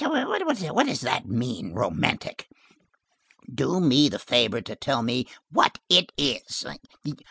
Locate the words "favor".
4.17-4.59